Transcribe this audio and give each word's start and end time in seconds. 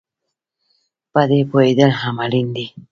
په 1.11 1.21
دې 1.29 1.41
پوهېدل 1.49 1.91
هم 2.01 2.15
اړین 2.25 2.47
دي 2.55 2.65